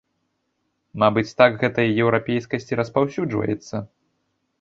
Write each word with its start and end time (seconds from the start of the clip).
Мабыць, 1.01 1.33
так 1.41 1.59
гэтая 1.63 1.85
еўрапейскасць 2.05 2.67
і 2.73 2.79
распаўсюджваецца. 2.81 3.75